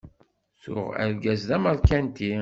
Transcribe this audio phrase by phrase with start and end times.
[0.61, 2.29] Tuɣ argaz d ameṛkanti.